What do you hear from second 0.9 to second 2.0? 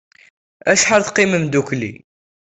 ay teqqimem ddukkli?